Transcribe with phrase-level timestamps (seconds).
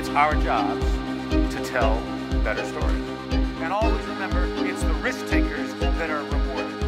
[0.00, 0.82] It's our jobs
[1.54, 2.00] to tell
[2.42, 3.06] better stories.
[3.60, 6.80] And always remember, it's the risk takers that are rewarded.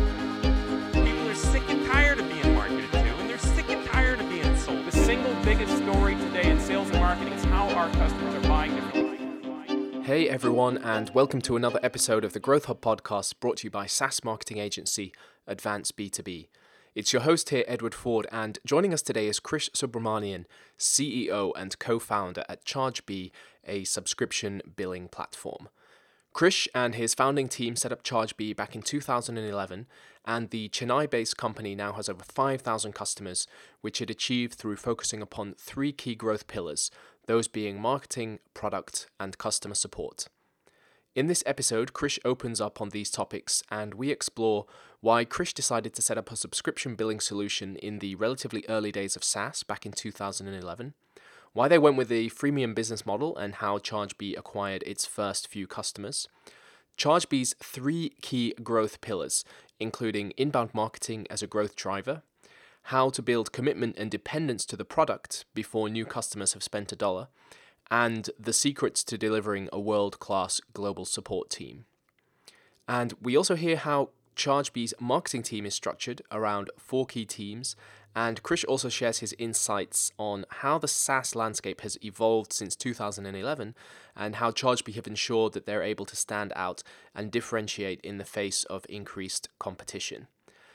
[0.94, 4.30] People are sick and tired of being marketed to, and they're sick and tired of
[4.30, 4.86] being sold.
[4.86, 8.74] The single biggest story today in sales and marketing is how our customers are buying
[8.76, 10.02] differently.
[10.02, 13.70] Hey everyone, and welcome to another episode of the Growth Hub podcast brought to you
[13.70, 15.12] by SaaS marketing agency
[15.46, 16.48] Advance B2B.
[16.94, 20.44] It's your host here, Edward Ford, and joining us today is Krish Subramanian,
[20.78, 23.30] CEO and co founder at ChargeBee,
[23.66, 25.70] a subscription billing platform.
[26.34, 29.86] Krish and his founding team set up ChargeBee back in 2011,
[30.26, 33.46] and the Chennai based company now has over 5,000 customers,
[33.80, 36.90] which it achieved through focusing upon three key growth pillars,
[37.26, 40.28] those being marketing, product, and customer support.
[41.14, 44.64] In this episode, Krish opens up on these topics and we explore
[45.02, 49.16] why Krish decided to set up a subscription billing solution in the relatively early days
[49.16, 50.94] of SaaS back in 2011,
[51.52, 55.66] why they went with the freemium business model and how ChargeBee acquired its first few
[55.66, 56.28] customers,
[56.96, 59.44] ChargeBee's three key growth pillars,
[59.80, 62.22] including inbound marketing as a growth driver,
[62.84, 66.96] how to build commitment and dependence to the product before new customers have spent a
[66.96, 67.26] dollar,
[67.90, 71.86] and the secrets to delivering a world class global support team.
[72.86, 77.76] And we also hear how ChargeBee's marketing team is structured around four key teams,
[78.14, 83.74] and Krish also shares his insights on how the SaaS landscape has evolved since 2011
[84.14, 86.82] and how ChargeBee have ensured that they're able to stand out
[87.14, 90.28] and differentiate in the face of increased competition.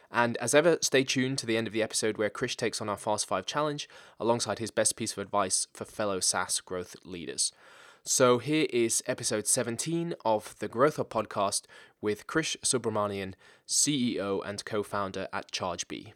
[0.09, 2.89] And as ever, stay tuned to the end of the episode where Krish takes on
[2.89, 7.51] our Fast 5 challenge alongside his best piece of advice for fellow SaaS growth leaders.
[8.09, 11.63] So here is episode 17 of the Growth Hub podcast
[11.99, 13.33] with Krish Subramanian,
[13.67, 16.13] CEO and co founder at ChargeBee.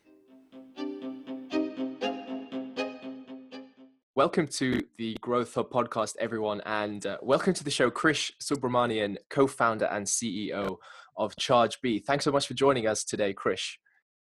[4.16, 9.18] Welcome to the Growth Hub podcast, everyone, and uh, welcome to the show, Krish Subramanian,
[9.30, 10.78] co founder and CEO
[11.18, 12.06] of ChargeBee.
[12.06, 13.74] Thanks so much for joining us today, Krish.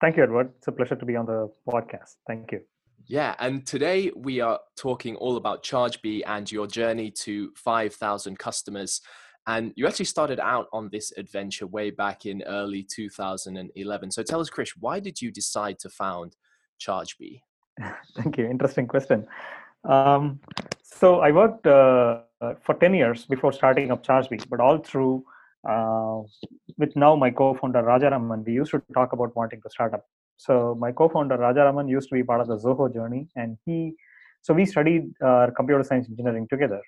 [0.02, 0.52] Thank you, Edward.
[0.58, 2.16] It's a pleasure to be on the podcast.
[2.28, 2.60] Thank you.
[3.08, 9.02] Yeah, and today we are talking all about ChargeBee and your journey to 5,000 customers.
[9.46, 14.12] And you actually started out on this adventure way back in early 2011.
[14.12, 16.38] So tell us, Krish, why did you decide to found
[16.80, 17.42] ChargeBee?
[18.16, 18.46] Thank you.
[18.46, 19.28] Interesting question.
[19.84, 20.40] Um,
[20.82, 22.22] so I worked uh,
[22.62, 25.26] for 10 years before starting up ChargeBee, but all through
[25.68, 26.22] uh,
[26.78, 30.06] with now my co-founder Rajaraman, we used to talk about wanting to start up.
[30.46, 33.94] So my co-founder Rajaraman used to be part of the Zoho journey, and he,
[34.42, 36.82] so we studied uh, computer science engineering together.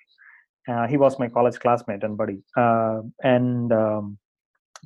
[0.68, 4.18] Uh, he was my college classmate and buddy, uh, and um,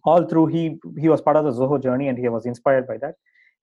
[0.04, 0.62] all through he
[0.98, 3.14] he was part of the Zoho journey, and he was inspired by that.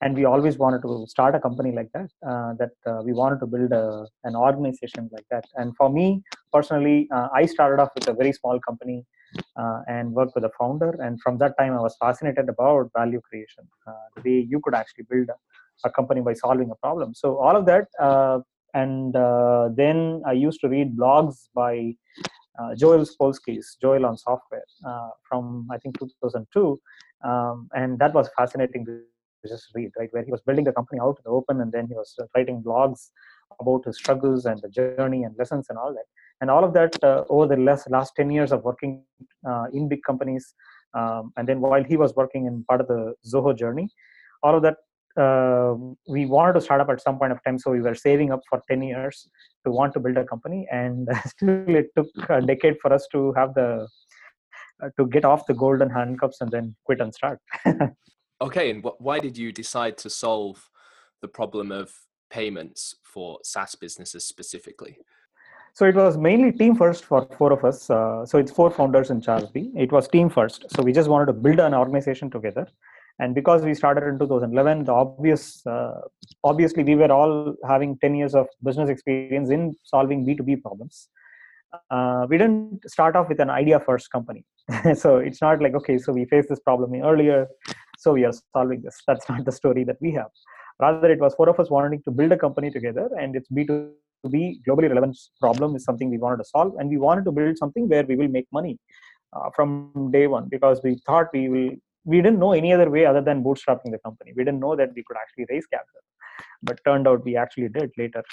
[0.01, 2.09] And we always wanted to start a company like that.
[2.25, 5.45] Uh, that uh, we wanted to build a, an organization like that.
[5.55, 6.21] And for me
[6.53, 9.05] personally, I started off with a very small company
[9.55, 10.91] uh, and worked with a founder.
[11.01, 14.75] And from that time, I was fascinated about value creation, uh, the way you could
[14.75, 17.13] actually build a, a, company by solving a problem.
[17.13, 18.39] So all of that, uh,
[18.73, 21.95] and uh, then I used to read blogs by
[22.59, 26.79] uh, Joel Spolsky's Joel on Software uh, from I think 2002,
[27.23, 28.85] um, and that was fascinating
[29.45, 30.09] just read, right?
[30.11, 32.63] Where he was building the company out in the open, and then he was writing
[32.63, 33.09] blogs
[33.59, 36.05] about his struggles and the journey and lessons and all that.
[36.41, 39.03] And all of that uh, over the last, last 10 years of working
[39.47, 40.53] uh, in big companies
[40.93, 43.89] um, and then while he was working in part of the zoho journey
[44.43, 44.75] all of that
[45.17, 45.73] uh,
[46.07, 47.57] we wanted to start up at some point of time.
[47.57, 49.27] So we were saving up for 10 years
[49.65, 50.67] to want to build a company.
[50.71, 53.87] And still it took a decade for us to have the
[54.83, 57.39] uh, to get off the golden handcuffs and then quit and start
[58.41, 60.69] okay and wh- why did you decide to solve
[61.21, 61.91] the problem of
[62.29, 64.97] payments for SaaS businesses specifically?
[65.73, 67.89] So it was mainly team first for four of us.
[67.89, 69.73] Uh, so it's four founders in ChargeBee.
[69.75, 70.65] It was team first.
[70.75, 72.67] So we just wanted to build an organization together.
[73.19, 76.01] And because we started in 2011, the obvious, uh,
[76.43, 81.09] obviously, we were all having 10 years of business experience in solving B2B problems.
[81.91, 84.45] Uh, we didn't start off with an idea first company.
[84.95, 87.47] so it's not like, okay, so we faced this problem earlier,
[87.97, 89.01] so we are solving this.
[89.07, 90.31] That's not the story that we have.
[90.79, 93.91] Rather, it was four of us wanting to build a company together, and it's B2
[94.23, 97.31] to be globally relevant problem is something we wanted to solve and we wanted to
[97.31, 98.77] build something where we will make money
[99.33, 101.71] uh, from day one because we thought we will
[102.05, 104.91] we didn't know any other way other than bootstrapping the company we didn't know that
[104.95, 106.01] we could actually raise capital
[106.63, 108.23] but turned out we actually did later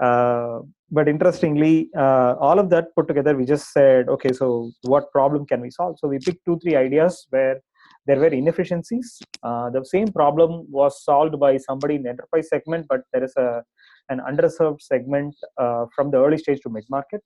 [0.00, 0.58] uh,
[0.90, 5.46] but interestingly uh, all of that put together we just said okay so what problem
[5.46, 7.60] can we solve so we picked two three ideas where
[8.06, 12.86] there were inefficiencies uh, the same problem was solved by somebody in the enterprise segment
[12.88, 13.62] but there is a
[14.08, 17.22] an underserved segment uh, from the early stage to mid market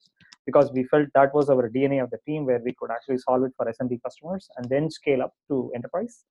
[0.46, 3.42] because we felt that was our DNA of the team where we could actually solve
[3.42, 6.24] it for SMB customers and then scale up to enterprise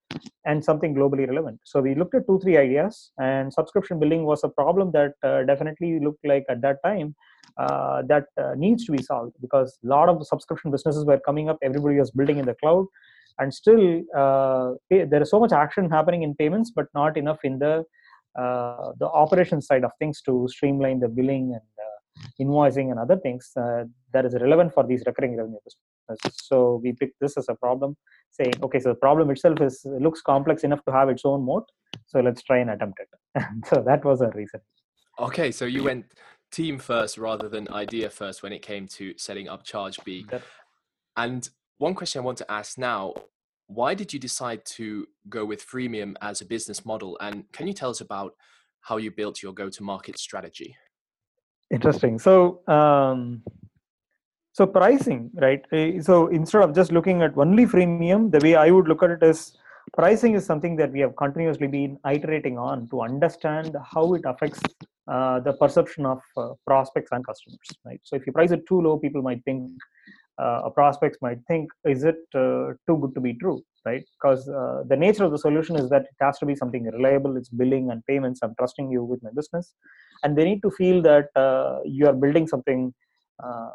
[0.46, 1.60] and something globally relevant.
[1.66, 5.44] So we looked at two, three ideas, and subscription billing was a problem that uh,
[5.44, 7.14] definitely looked like at that time
[7.58, 11.50] uh, that uh, needs to be solved because a lot of subscription businesses were coming
[11.50, 11.58] up.
[11.62, 12.86] Everybody was building in the cloud,
[13.40, 17.60] and still uh, there is so much action happening in payments, but not enough in
[17.60, 17.84] the
[18.40, 21.62] uh, the operations side of things to streamline the billing and
[22.40, 23.84] invoicing and other things uh,
[24.14, 26.46] that is relevant for these recurring revenue businesses.
[26.46, 27.96] So we picked this as a problem,
[28.32, 31.66] saying, okay, so the problem itself is looks complex enough to have its own moat.
[32.08, 33.44] So let's try and attempt it.
[33.66, 34.62] so that was a reason.
[35.20, 36.06] Okay, so you went
[36.52, 40.42] team first rather than idea first when it came to setting up ChargeBee.
[41.18, 43.14] And one question I want to ask now
[43.68, 47.18] why did you decide to go with freemium as a business model?
[47.20, 48.34] And can you tell us about
[48.82, 50.76] how you built your go to market strategy?
[51.72, 52.20] Interesting.
[52.20, 53.42] So, um,
[54.52, 55.66] so pricing, right?
[55.72, 59.10] Eh, so instead of just looking at only freemium, the way I would look at
[59.10, 59.58] it is
[59.94, 64.62] pricing is something that we have continuously been iterating on to understand how it affects
[65.08, 68.00] uh, the perception of uh, prospects and customers, right?
[68.04, 69.72] So if you price it too low, people might think
[70.38, 74.04] uh, prospects might think, is it uh, too good to be true, right?
[74.16, 77.38] Because uh, the nature of the solution is that it has to be something reliable.
[77.38, 78.42] It's billing and payments.
[78.44, 79.74] I'm trusting you with my business,
[80.24, 82.94] and they need to feel that uh, you are building something.
[83.42, 83.72] Uh,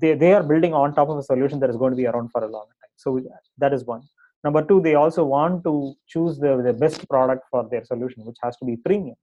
[0.00, 2.30] they they are building on top of a solution that is going to be around
[2.30, 2.92] for a long time.
[2.96, 3.20] So
[3.58, 4.02] that is one.
[4.42, 8.36] Number two, they also want to choose the, the best product for their solution, which
[8.42, 9.16] has to be premium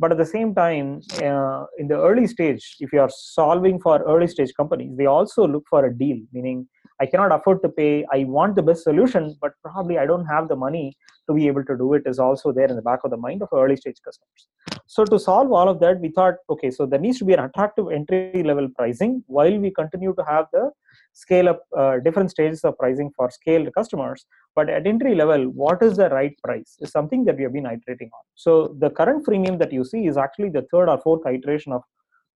[0.00, 0.88] but at the same time
[1.28, 5.46] uh, in the early stage if you are solving for early stage companies they also
[5.54, 6.58] look for a deal meaning
[7.02, 8.04] i cannot afford to pay.
[8.16, 10.86] I want the best solution but probably i don't have the money
[11.28, 13.42] to be able to do it is also there in the back of the mind
[13.42, 14.42] of early stage customers.
[14.86, 17.44] So to solve all of that we thought okay so there needs to be an
[17.48, 20.70] attractive entry level pricing while we continue to have the
[21.12, 25.82] scale up uh, different stages of pricing for scaled customers but at entry level what
[25.82, 28.24] is the right price is something that we have been iterating on.
[28.34, 31.82] So the current freemium that you see is actually the third or fourth iteration of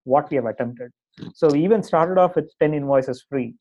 [0.05, 0.91] what we have attempted.
[1.35, 3.55] So we even started off with 10 invoices free.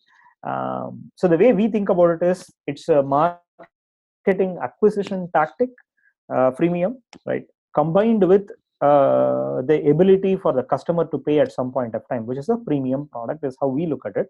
[0.43, 5.69] Um, so the way we think about it is it's a marketing acquisition tactic
[6.29, 6.95] uh, freemium
[7.25, 7.45] right?
[7.73, 8.49] Combined with
[8.81, 12.49] uh, the ability for the customer to pay at some point of time which is
[12.49, 14.27] a premium product is how we look at it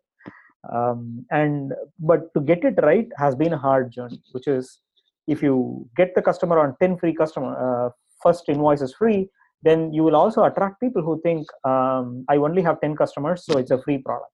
[0.71, 4.79] um, and but to get it right has been a hard journey which is
[5.27, 7.89] if you get the customer on 10 free customer uh,
[8.21, 9.29] first invoice is free
[9.61, 13.57] then you will also attract people who think um, i only have 10 customers so
[13.57, 14.31] it's a free product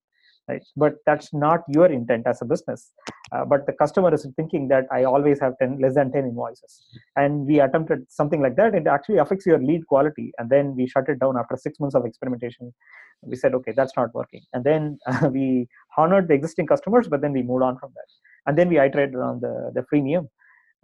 [0.49, 0.63] right?
[0.75, 2.91] But that's not your intent as a business.
[3.31, 6.83] Uh, but the customer is thinking that i always have 10 less than 10 invoices.
[7.15, 8.73] And we attempted something like that.
[8.73, 10.31] It actually affects your lead quality.
[10.37, 12.73] And then we shut it down after six months of experimentation.
[13.21, 14.43] We said okay that's not working.
[14.53, 15.67] And then uh, we
[15.97, 18.09] honored the existing customers but then we moved on from that.
[18.47, 20.27] And then we iterated on the the freemium.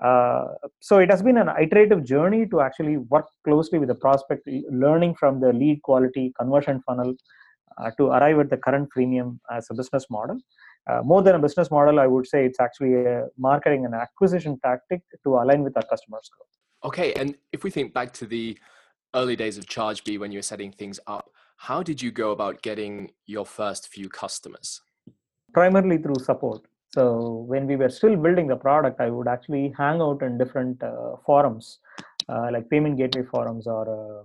[0.04, 0.48] Uh,
[0.82, 5.16] so it has been an iterative journey to actually work closely with the prospect learning
[5.16, 7.14] from the lead quality conversion funnel
[7.98, 10.38] to arrive at the current freemium as a business model.
[10.88, 14.60] Uh, more than a business model, I would say it's actually a marketing and acquisition
[14.64, 16.48] tactic to align with our customers' growth.
[16.84, 18.58] Okay, and if we think back to the
[19.16, 22.62] early days of ChargeBee when you were setting things up, how did you go about
[22.62, 24.82] getting your first few customers?
[25.54, 26.62] Primarily through support.
[26.94, 30.82] So when we were still building the product, I would actually hang out in different
[30.84, 31.80] uh, forums,
[32.30, 34.24] uh, like payment gateway forums or uh,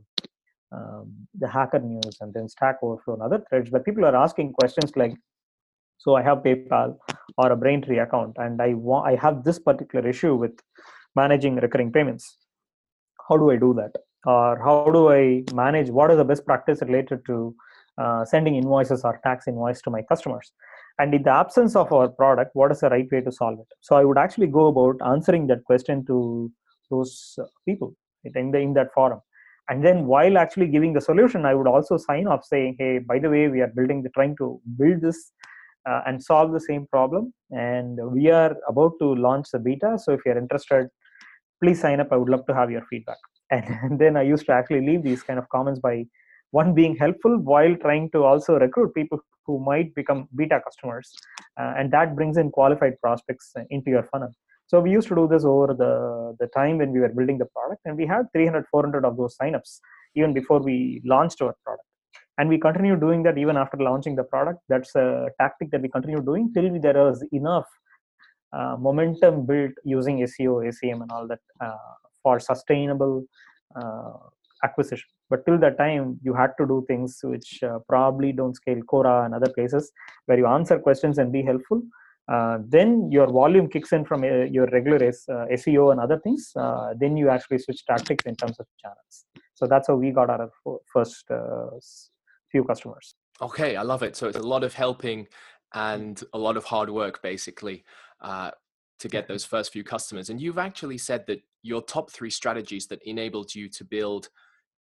[0.73, 4.53] um, the Hacker News and then Stack Overflow and other threads where people are asking
[4.53, 5.13] questions like,
[5.99, 6.97] so I have PayPal
[7.37, 10.53] or a Braintree account and I want I have this particular issue with
[11.15, 12.37] managing recurring payments.
[13.29, 13.93] How do I do that?
[14.27, 15.91] Or how do I manage?
[15.91, 17.55] What is the best practice related to
[17.99, 20.53] uh, sending invoices or tax invoice to my customers?
[20.99, 23.67] And in the absence of our product, what is the right way to solve it?
[23.81, 26.51] So I would actually go about answering that question to
[26.91, 29.21] those people in, the, in that forum
[29.71, 33.19] and then while actually giving the solution i would also sign off saying hey by
[33.19, 35.33] the way we are building the trying to build this
[35.89, 37.33] uh, and solve the same problem.
[37.51, 39.99] And we are about to launch the beta.
[39.99, 40.89] So if you're interested
[41.63, 42.09] please sign up.
[42.11, 43.19] I would love to have your feedback.
[43.53, 46.05] And, and then i used to actually leave these kind of comments by
[46.53, 51.13] one being helpful while trying to also recruit people who might become beta customers.
[51.61, 54.33] Uh, and that brings in qualified prospects into your funnel
[54.71, 57.47] so we used to do this over the, the time when we were building the
[57.47, 59.81] product, and we had 300, 400 of those signups
[60.15, 61.87] even before we launched our product.
[62.39, 64.61] And we continue doing that even after launching the product.
[64.69, 67.67] That's a tactic that we continue doing till there is enough
[68.53, 73.25] uh, momentum built using SEO, SEM, and all that uh, for sustainable
[73.75, 74.13] uh,
[74.63, 75.09] acquisition.
[75.31, 79.25] But till that time, you had to do things which uh, probably don't scale Quora
[79.25, 79.91] and other places
[80.27, 81.83] where you answer questions and be helpful.
[82.29, 86.53] Uh, then your volume kicks in from uh, your regular SEO and other things.
[86.99, 89.25] then you actually switch tactics in terms of channels.
[89.55, 90.51] So that's how we got our
[90.93, 91.27] first
[92.51, 93.15] few customers.
[93.43, 94.17] Okay, I love it.
[94.17, 95.27] So it's a lot of helping
[95.73, 97.85] and a lot of hard work, basically,
[98.21, 98.51] uh,
[98.99, 100.31] to get those first few customers.
[100.31, 104.29] And you've actually said that your top three strategies that enabled you to build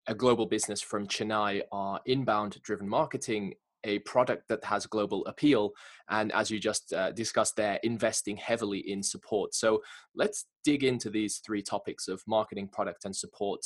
[0.06, 5.72] a global business from Chennai are inbound driven marketing, a product that has global appeal,
[6.10, 9.54] and as you just uh, discussed there, investing heavily in support.
[9.54, 9.82] So
[10.14, 13.60] let's dig into these three topics of marketing, product, and support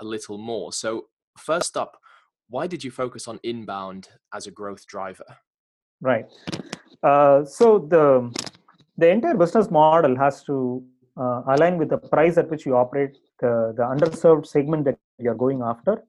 [0.00, 0.72] a little more.
[0.72, 1.06] So,
[1.38, 1.96] first up,
[2.48, 5.36] why did you focus on inbound as a growth driver?
[6.00, 6.26] Right.
[7.02, 8.30] Uh, so the
[8.98, 10.84] the entire business model has to
[11.16, 15.34] uh, align with the price at which you operate the, the underserved segment that you're
[15.34, 16.02] going after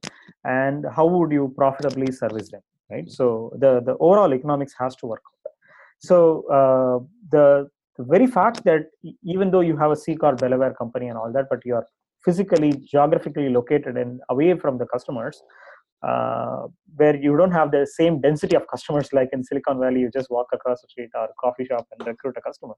[0.43, 3.09] and how would you profitably service them right?
[3.09, 5.53] So the the overall economics has to work out.
[5.99, 6.17] So
[6.57, 6.97] uh,
[7.31, 8.83] the the very fact that
[9.23, 11.85] even though you have a C corp Delaware company and all that, but you are
[12.25, 15.41] physically geographically located and away from the customers,
[16.07, 20.09] uh, where you don't have the same density of customers like in Silicon Valley, you
[20.11, 22.73] just walk across the street or coffee shop and recruit a customer.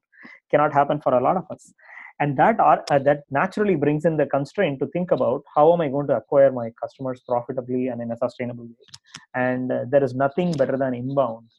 [0.51, 1.73] Cannot happen for a lot of us,
[2.19, 5.81] and that are, uh, that naturally brings in the constraint to think about how am
[5.81, 8.87] I going to acquire my customers profitably and in a sustainable way.
[9.35, 11.49] And uh, there is nothing better than inbound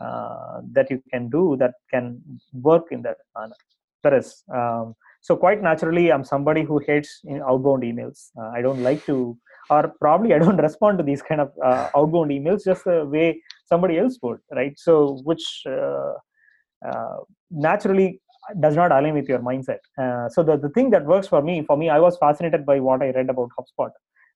[0.00, 3.56] uh, that you can do that can work in that manner.
[4.02, 4.44] There is.
[4.54, 8.28] Um, so quite naturally, I'm somebody who hates outbound emails.
[8.38, 9.36] Uh, I don't like to
[9.70, 13.40] or probably I don't respond to these kind of uh, outbound emails just the way
[13.66, 14.78] somebody else would, right?
[14.78, 17.16] So, which uh,
[17.50, 18.20] naturally
[18.60, 19.78] does not align with your mindset.
[19.98, 22.80] Uh, so, the, the thing that works for me, for me, I was fascinated by
[22.80, 23.90] what I read about HubSpot.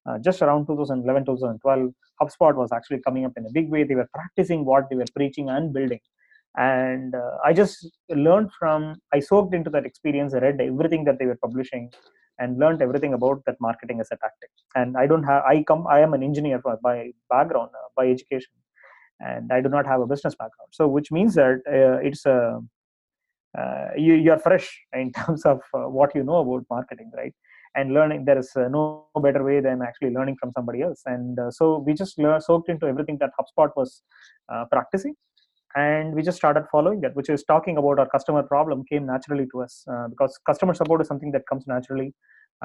[0.05, 1.89] Uh, just around 2011, 2012,
[2.21, 3.83] HubSpot was actually coming up in a big way.
[3.83, 5.99] They were practicing what they were preaching and building.
[6.57, 11.19] And uh, I just learned from, I soaked into that experience, I read everything that
[11.19, 11.91] they were publishing,
[12.39, 15.85] and learned everything about that marketing as a tactic and i don't have i come
[15.95, 18.53] i am an engineer by background uh, by education
[19.19, 22.59] and i do not have a business background so which means that uh, it's a
[23.57, 27.33] uh, you, you're fresh in terms of uh, what you know about marketing right?
[27.75, 31.01] And learning there is uh, no better way than actually learning from somebody else.
[31.05, 34.01] And uh, so we just learned, soaked into everything that hubspot was
[34.71, 35.15] practicing.
[35.75, 39.45] And we just started following that which is talking about our customer problem came naturally
[39.51, 42.13] to us uh, because customer support is something that comes naturally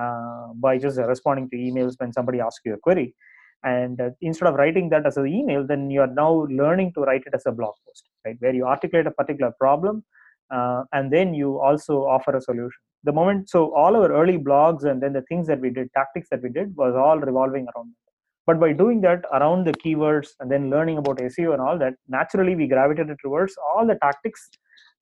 [0.00, 3.14] uh, by just responding to emails when somebody asks you a query.
[3.62, 7.02] And uh, instead of writing that as an email then you are now learning to
[7.02, 8.36] write it as a blog post right?
[8.38, 10.02] Where you articulate a particular problem
[10.50, 12.80] uh, and then you also offer a solution.
[13.04, 16.28] The moment so all our early blogs and then the things that we did tactics
[16.30, 18.12] that we did was all revolving around that.
[18.46, 21.94] but by doing that around the keywords and then learning about seo and all that
[22.16, 24.50] naturally we gravitated towards all the tactics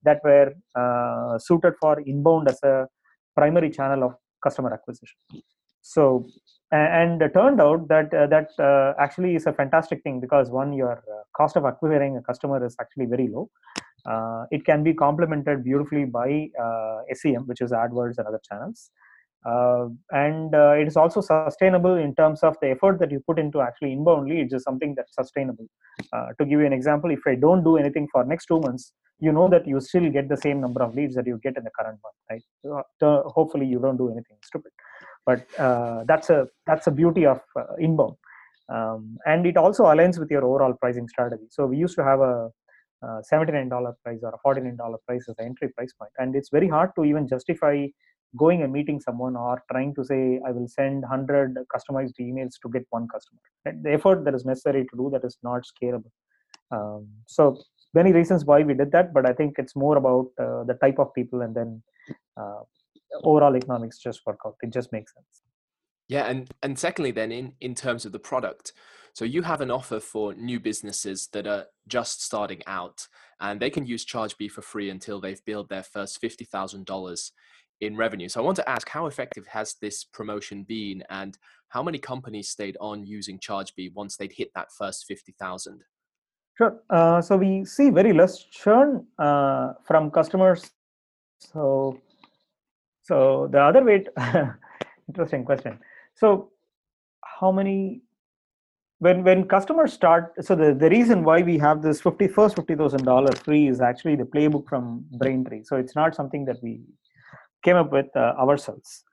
[0.03, 2.87] that were uh, suited for inbound as a
[3.37, 5.19] primary channel of customer acquisition.
[5.81, 6.27] So
[6.71, 10.73] and it turned out that uh, that uh, actually is a fantastic thing because one
[10.73, 13.51] your uh, cost of acquiring a customer is actually very low
[14.07, 18.91] uh, it can be complemented beautifully by uh, sem which is adwords and other channels.
[19.45, 23.41] Uh, and uh, it is also sustainable in terms of the effort that you put
[23.41, 25.67] into actually inbound leads is something that's sustainable.
[26.13, 28.95] Uh, to give you an example if i don't do anything for next two months
[29.21, 31.65] you know that you still get the same number of leads that you get in
[31.65, 32.43] the current month right?
[33.01, 34.73] So, hopefully you don't do anything stupid.
[35.25, 38.17] But uh, that's a that's a beauty of uh, inbound.
[38.69, 41.47] Um, and it also aligns with your overall pricing strategy.
[41.51, 42.51] So we used to have a
[43.03, 46.13] uh, $79 price or a $49 price as an entry price point.
[46.19, 47.87] And it's very hard to even justify
[48.37, 52.69] going and meeting someone or trying to say i will send 100 customized emails to
[52.73, 53.41] get one customer.
[53.65, 56.11] The effort that is necessary to do that is not scalable.
[56.71, 60.65] Um, so many reasons why we did that but i think it's more about uh,
[60.65, 61.83] the type of people and then
[62.41, 62.61] uh,
[63.23, 64.57] overall economics just work out.
[64.63, 65.43] It just makes sense.
[66.09, 68.73] Yeah and and secondly then in in terms of the product
[69.13, 73.07] so you have an offer for new businesses that are just starting out
[73.41, 77.31] and they can use chargebee for free until they've built their first $50000
[77.83, 78.29] in revenue.
[78.29, 81.37] So I want to ask how effective has this promotion been and
[81.69, 85.83] how many companies stayed on using ChargeBee once they'd hit that first 50,000?
[86.57, 86.81] Sure.
[86.89, 90.71] Uh, so we see very less churn uh, from customers.
[91.39, 92.01] So,
[93.03, 94.57] so the other way, to,
[95.09, 95.79] interesting question.
[96.15, 96.51] So,
[97.25, 98.03] how many
[99.05, 103.39] when when customers start so the, the reason why we have this 50 first $50000
[103.45, 106.81] free is actually the playbook from braintree so it's not something that we
[107.65, 109.05] came up with uh, ourselves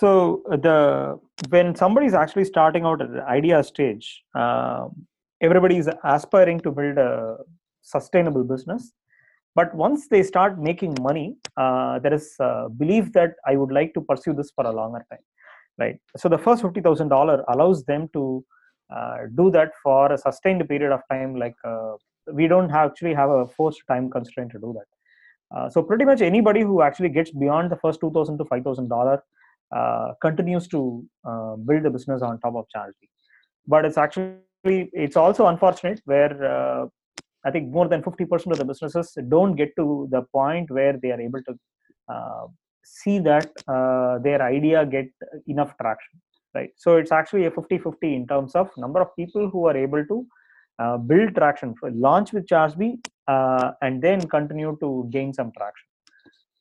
[0.00, 1.18] So the
[1.50, 4.88] when somebody is actually starting out at the idea stage, uh,
[5.40, 7.38] everybody is aspiring to build a
[7.82, 8.92] sustainable business.
[9.54, 13.94] But once they start making money, uh, there is a belief that I would like
[13.94, 15.24] to pursue this for a longer time,
[15.78, 15.98] right?
[16.16, 18.44] So the first fifty thousand dollar allows them to
[19.34, 21.36] do that for a sustained period of time.
[21.36, 21.92] Like uh,
[22.32, 25.56] we don't have, actually have a forced time constraint to do that.
[25.56, 28.62] Uh, so pretty much anybody who actually gets beyond the first two thousand to five
[28.62, 33.10] thousand uh, continues to uh, build the business on top of Chargebee
[33.66, 36.86] but it's actually it's also unfortunate where uh,
[37.44, 41.10] i think more than 50% of the businesses don't get to the point where they
[41.14, 41.54] are able to
[42.14, 42.46] uh,
[42.82, 45.08] see that uh, their idea get
[45.46, 46.20] enough traction
[46.54, 46.70] right?
[46.76, 50.26] So it's actually a 50-50 in terms of number of people who are able to
[50.78, 52.98] uh, build traction for launch with chargebee
[53.82, 55.86] and then continue to gain some traction.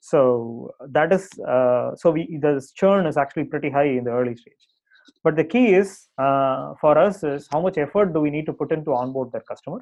[0.01, 4.35] So that is uh, so we the churn is actually pretty high in the early
[4.35, 4.65] stage.
[5.23, 8.53] But the key is uh, for us is how much effort do we need to
[8.53, 9.79] put in to onboard that customer?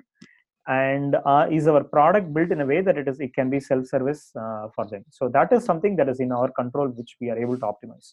[0.68, 3.60] And uh, is our product built in a way that it is it can be
[3.60, 5.06] self service uh, for them.
[5.12, 8.12] So that is something that is in our control which we are able to optimize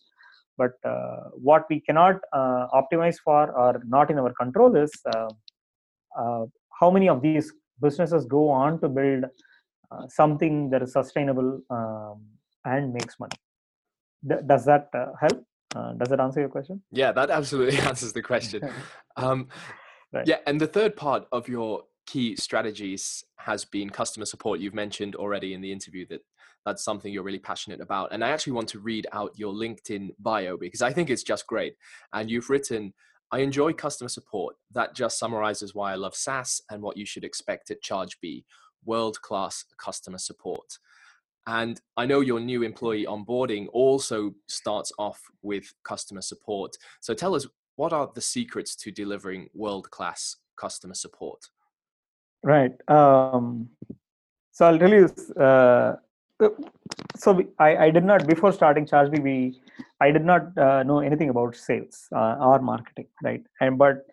[0.56, 4.92] but uh, what we cannot uh, optimize for or not in our control is
[6.80, 9.24] how many of these businesses go on to build
[9.90, 12.24] uh, something that is sustainable um,
[12.64, 13.36] and makes money.
[14.26, 15.44] D- does that uh, help?
[15.74, 16.82] Uh, does that answer your question?
[16.90, 18.62] Yeah, that absolutely answers the question.
[19.16, 19.46] Um,
[20.12, 20.26] right.
[20.26, 24.58] Yeah, and the third part of your key strategies has been customer support.
[24.58, 26.22] You've mentioned already in the interview that
[26.64, 28.12] that's something you're really passionate about.
[28.12, 31.46] And I actually want to read out your LinkedIn bio because I think it's just
[31.46, 31.76] great.
[32.12, 32.94] And you've written,
[33.30, 34.56] I enjoy customer support.
[34.72, 38.44] That just summarizes why I love SaaS and what you should expect at ChargeBee
[38.84, 40.78] world class customer support.
[41.46, 46.76] And I know your new employee onboarding also starts off with customer support.
[47.00, 51.40] So tell us, what are the secrets to delivering world class customer support?
[52.42, 52.72] Right.
[52.88, 53.68] Um,
[54.52, 55.10] so I'll tell you.
[55.38, 55.96] Uh,
[57.16, 59.22] so I, I did not before starting ChargeBee.
[59.22, 59.60] We
[60.00, 63.42] I did not uh, know anything about sales uh, or marketing, right?
[63.60, 64.04] And but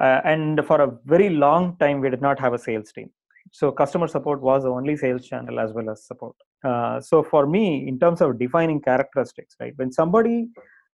[0.00, 3.10] uh, and for a very long time we did not have a sales team
[3.52, 7.46] so customer support was the only sales channel as well as support uh, so for
[7.46, 10.48] me in terms of defining characteristics right when somebody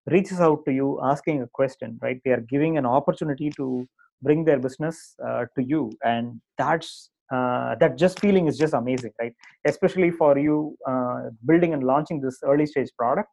[0.08, 3.88] reaches out to you asking a question right they are giving an opportunity to
[4.22, 9.12] bring their business uh, to you and that's uh, that just feeling is just amazing
[9.20, 9.34] right?
[9.66, 13.30] Especially for you uh, building and launching this early stage product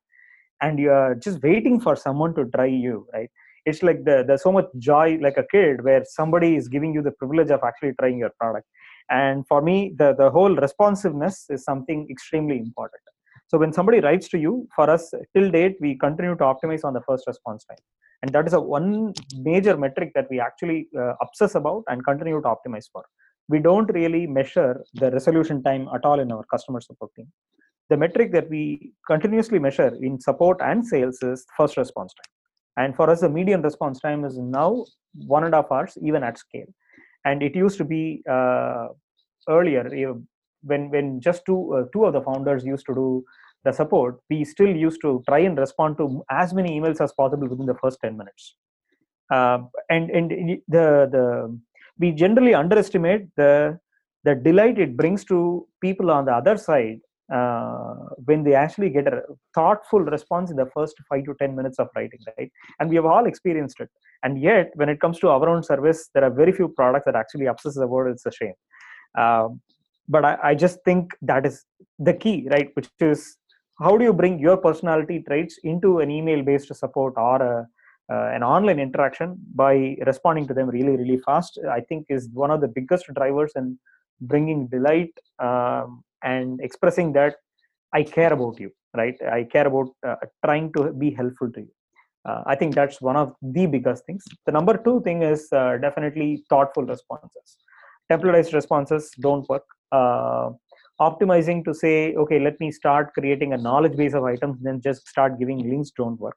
[0.60, 3.30] and you are just waiting for someone to try you right?
[3.64, 7.02] It's like the, there's so much joy like a kid where somebody is giving you
[7.02, 8.66] the privilege of actually trying your product.
[9.10, 13.02] And for me the, the whole responsiveness is something extremely important.
[13.48, 16.94] So when somebody writes to you for us till date we continue to optimize on
[16.94, 17.76] the first response time.
[18.22, 22.40] And that is a one major metric that we actually uh, obsess about and continue
[22.40, 23.04] to optimize for
[23.48, 27.28] we don't really measure the resolution time at all in our customer support team.
[27.90, 32.84] The metric that we continuously measure in support and sales is first response time.
[32.84, 34.84] And for us the median response time is now
[35.26, 36.72] one and a half hours even at scale.
[37.24, 38.88] And it used to be uh,
[39.48, 40.14] earlier
[40.62, 43.24] when when just two uh, two of the founders used to do
[43.64, 47.48] the support we still used to try and respond to as many emails as possible
[47.48, 48.56] within the first 10 minutes.
[49.30, 49.58] Uh,
[49.90, 50.30] and and
[50.68, 51.58] the the
[52.02, 53.52] we generally underestimate the
[54.26, 55.38] the delight it brings to
[55.84, 57.00] people on the other side
[57.36, 57.94] uh,
[58.26, 59.22] when they actually get a
[59.54, 62.50] thoughtful response in the first five to 10 minutes of writing, right?
[62.78, 63.88] And we have all experienced it.
[64.22, 67.16] And yet, when it comes to our own service, there are very few products that
[67.16, 68.10] actually obsess the it.
[68.12, 68.54] It's a shame.
[69.18, 69.60] Um,
[70.08, 71.64] but I, I just think that is
[71.98, 72.70] the key, right?
[72.74, 73.36] Which is
[73.80, 77.64] how do you bring your personality traits into an email based support or a, uh,
[78.08, 81.58] an online interaction by responding to them really, really fast?
[81.70, 83.78] I think is one of the biggest drivers in
[84.20, 87.34] bringing delight um, and expressing that
[87.92, 89.16] i care about you right?
[89.22, 91.72] I care about uh, trying to be helpful to you.
[92.24, 94.24] Uh, i think that's one of the biggest things.
[94.46, 97.56] The number two thing is uh, definitely thoughtful responses.
[98.10, 99.64] Templatized responses don't work.
[99.90, 100.50] Uh,
[101.00, 105.08] optimizing to say okay let me start creating a knowledge base of items then just
[105.08, 106.36] start giving links don't work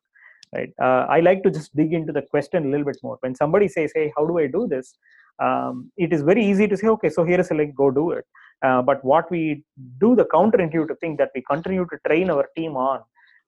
[0.53, 0.71] right?
[0.81, 3.17] Uh, i like to just dig into the question a little bit more.
[3.21, 4.97] When somebody says hey how do i do this?
[5.39, 8.11] Um, it is very easy to say okay so here is a link go do
[8.11, 8.25] it.
[8.61, 9.63] Uh, but what we
[9.99, 13.01] do the counterintuitive thing that we continue to train our team on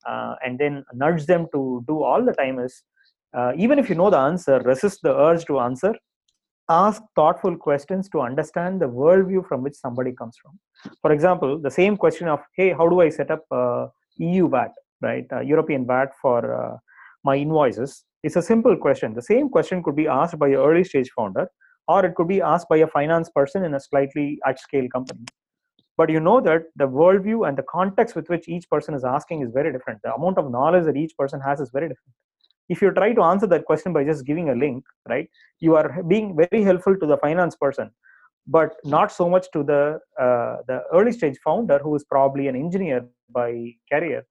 [0.06, 2.84] uh, and then nudge them to do all the time is
[3.38, 5.94] uh, even if you know the answer resist the urge to answer.
[6.70, 10.60] Ask thoughtful questions to understand the worldview from which somebody comes from.
[11.02, 13.46] For example the same question of hey how do i set up
[14.18, 15.26] eu vat right?
[15.32, 16.78] Uh, European VAT for uh,
[17.24, 18.04] my invoices.
[18.24, 19.14] It's a simple question.
[19.14, 21.48] The same question could be asked by an early stage founder,
[21.88, 25.26] or it could be asked by a finance person in a slightly at scale company.
[25.98, 29.42] But you know that the worldview and the context with which each person is asking
[29.42, 30.00] is very different.
[30.04, 32.14] The amount of knowledge that each person has is very different.
[32.70, 35.28] If you try to answer that question by just giving a link, right,
[35.60, 37.90] you are being very helpful to the finance person
[38.48, 42.56] but not so much to the uh, the early stage founder who is probably an
[42.56, 43.50] engineer by
[43.92, 44.26] career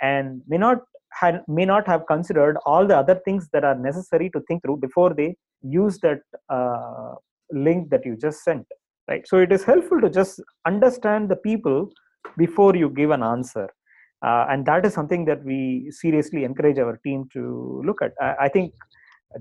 [0.00, 0.78] and may not
[1.12, 4.76] had may not have considered all the other things that are necessary to think through
[4.76, 7.14] before they use that uh,
[7.52, 8.64] link that you just sent
[9.10, 9.26] right?
[9.26, 11.90] So it is helpful to just understand the people
[12.38, 13.68] before you give an answer.
[14.24, 18.12] Uh, and that is something that we seriously encourage our team to look at.
[18.20, 18.72] I, I think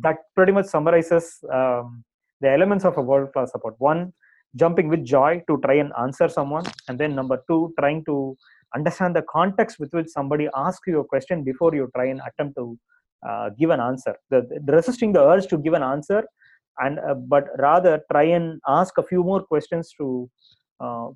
[0.02, 2.04] that pretty much summarizes um,
[2.42, 3.76] the elements of a world class support.
[3.78, 4.14] One
[4.56, 6.66] jumping with joy to try and answer someone.
[6.88, 8.36] And then number two trying to
[8.76, 12.56] understand the context with which somebody asks you a question before you try and attempt
[12.58, 12.78] to
[13.28, 14.16] uh, give an answer.
[14.30, 16.24] The, the, resisting the urge to give an answer
[16.78, 20.30] and uh, but rather try and ask a few more questions to
[20.80, 21.08] uh,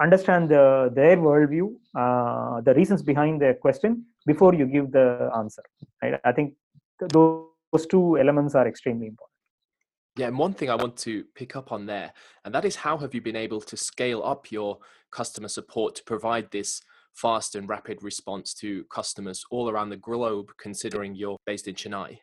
[0.00, 5.62] understand the, their worldview uh, the reasons behind their question before you give the answer
[6.02, 6.20] right?
[6.24, 6.54] I think
[7.12, 9.29] those, those two elements are extremely important
[10.20, 12.12] yeah, and one thing I want to pick up on there,
[12.44, 14.78] and that is how have you been able to scale up your
[15.10, 16.82] customer support to provide this
[17.14, 22.18] fast and rapid response to customers all around the globe, considering you're based in Chennai?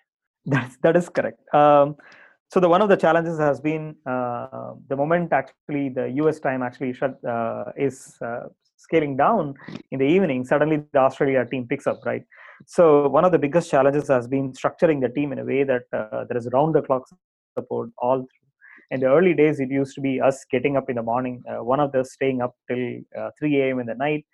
[0.46, 1.42] That's, that is correct.
[1.54, 1.96] Um,
[2.50, 6.62] so the one of the challenges has been uh, the moment actually the US time
[6.62, 8.44] actually shut uh, is uh,
[8.78, 9.56] scaling down
[9.92, 10.46] in the evening.
[10.46, 12.24] Suddenly the Australia team picks up, right?
[12.66, 15.84] So one of the biggest challenges has been structuring the team in a way that
[15.92, 17.04] uh, there is round the clock
[17.58, 18.48] support all through.
[18.92, 21.62] In the early days, it used to be us getting up in the morning, uh,
[21.74, 22.84] one of us staying up till
[23.20, 23.80] uh, 3 a.m.
[23.80, 24.26] in the night,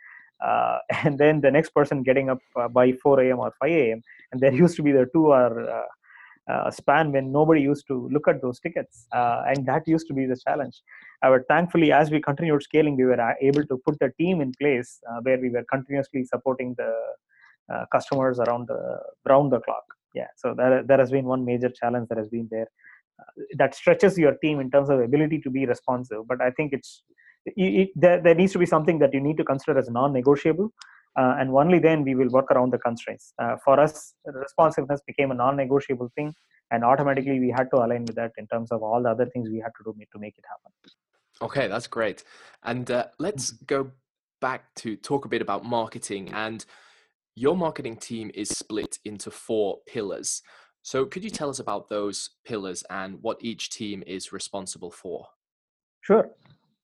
[0.45, 3.39] uh, and then the next person getting up uh, by 4 a.m.
[3.39, 4.01] or 5 a.m.
[4.31, 8.27] And there used to be the two-hour uh, uh, span when nobody used to look
[8.27, 10.81] at those tickets, and that used to be the challenge.
[11.21, 14.99] but thankfully, as we continued scaling, we were able to put the team in place
[15.21, 16.91] where we were continuously supporting the
[17.95, 18.81] customers around the
[19.31, 22.47] round the clock yeah so that, that has been one major challenge that has been
[22.51, 22.67] there
[23.57, 26.27] that stretches your team in terms of ability to be responsive.
[26.27, 27.03] But i think it's
[27.45, 30.71] it, there, there needs to be something that you need to consider as non-negotiable
[31.19, 33.33] uh, and only then we will work around the constraints.
[33.37, 36.33] Uh, for us responsiveness became a non-negotiable thing
[36.71, 39.49] and automatically we had to align with that in terms of all the other things
[39.49, 40.71] we had to do to make it happen.
[41.41, 42.23] Okay that's great.
[42.63, 43.91] And uh, let's go
[44.39, 46.65] back to talk a bit about marketing and
[47.35, 50.41] your marketing team is split into four pillars
[50.83, 55.27] so, could you tell us about those pillars and what each team is responsible for?
[56.01, 56.29] Sure.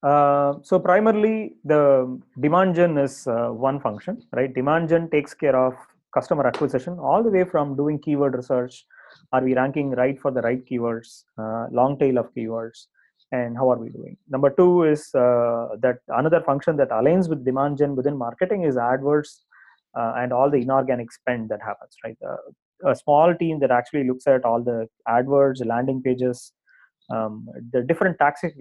[0.01, 4.53] Uh, so, primarily, the demand gen is uh, one function, right?
[4.53, 5.73] Demand gen takes care of
[6.13, 8.85] customer acquisition all the way from doing keyword research.
[9.33, 11.25] Are we ranking right for the right keywords?
[11.37, 12.87] Uh, long tail of keywords,
[13.33, 14.15] and how are we doing?
[14.29, 18.75] Number two is uh, that another function that aligns with demand gen within marketing is
[18.75, 19.41] AdWords
[19.93, 22.17] uh, and all the inorganic spend that happens, right?
[22.25, 22.37] Uh,
[22.85, 26.53] a small team that actually looks at all the AdWords, landing pages,
[27.09, 28.55] um, the different tactics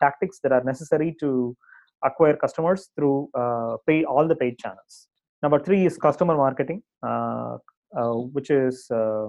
[0.00, 1.56] tactics that are necessary to
[2.04, 5.08] acquire customers through uh, pay all the paid channels.
[5.42, 7.58] Number three is customer marketing, uh,
[7.96, 9.28] uh, which is uh,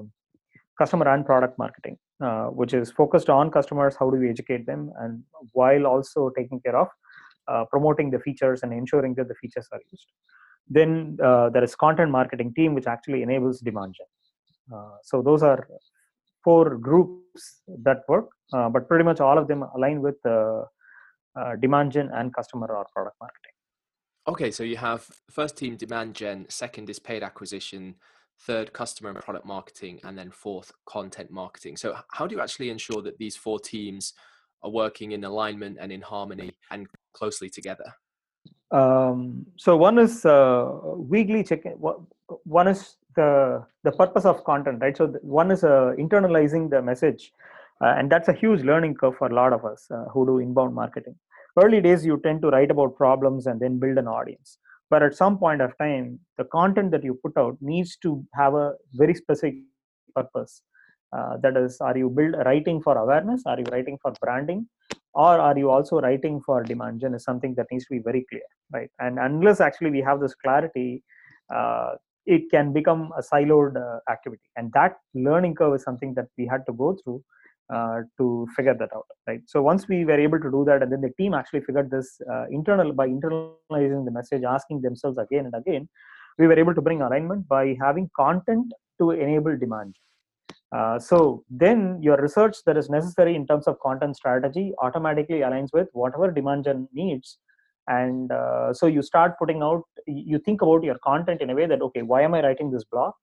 [0.78, 3.96] customer and product marketing, uh, which is focused on customers.
[4.00, 5.24] How do we educate them, and
[5.54, 6.88] while also taking care of
[7.48, 10.08] uh, promoting the features and ensuring that the features are used.
[10.68, 14.06] Then there is content marketing team, which actually enables demand gen.
[14.74, 15.68] Uh, so those are
[16.44, 20.64] four groups that work, uh, but pretty much all of them align with uh,
[21.60, 23.52] demand gen and customer or product marketing.
[24.28, 27.96] Okay, so you have first team demand gen, second is paid acquisition,
[28.42, 31.78] third customer and product marketing, and then fourth content marketing.
[31.78, 34.14] So how do you actually ensure that these four teams
[34.62, 37.92] are working in alignment and in harmony and closely together?
[38.72, 41.62] Um, so one is uh, weekly check.
[42.44, 44.96] One is the the purpose of content, right?
[44.96, 47.32] So one is uh, internalizing the message,
[47.82, 50.40] uh, and that's a huge learning curve for a lot of us uh, who do
[50.40, 51.16] inbound marketing.
[51.62, 54.58] Early days, you tend to write about problems and then build an audience.
[54.90, 58.54] But at some point of time, the content that you put out needs to have
[58.56, 59.56] a very specific
[60.16, 60.62] purpose.
[61.16, 63.42] Uh, that is, are you build writing for awareness?
[63.46, 64.68] Are you writing for branding?
[65.14, 68.26] or are you also writing for demand gen is something that needs to be very
[68.30, 71.04] clear right and unless actually we have this clarity
[71.54, 71.92] uh,
[72.36, 74.48] it can become a siloed uh, activity.
[74.56, 77.24] And that learning curve is something that we had to go through
[77.74, 79.42] uh, to figure that out right?
[79.46, 82.20] So once we were able to do that and then the team actually figured this
[82.32, 85.88] uh, internal by internalizing the message asking themselves again and again
[86.40, 89.96] we were able to bring alignment by having content to enable demand.
[90.76, 95.70] Uh, so then your research that is necessary in terms of content strategy automatically aligns
[95.74, 97.40] with whatever demand gen needs
[97.90, 101.66] and uh, so you start putting out you think about your content in a way
[101.66, 103.14] that okay why am i writing this blog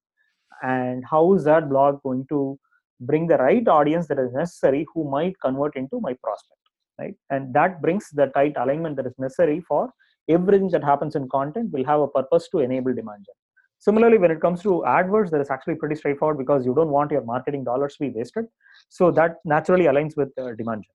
[0.62, 2.58] and how is that blog going to
[3.00, 6.60] bring the right audience that is necessary who might convert into my prospect
[7.00, 9.82] right and that brings the tight alignment that is necessary for
[10.28, 13.42] everything that happens in content will have a purpose to enable demand gen
[13.78, 17.10] Similarly, when it comes to AdWords, that is actually pretty straightforward because you don't want
[17.10, 18.46] your marketing dollars to be wasted.
[18.88, 20.94] So that naturally aligns with uh, demand gen.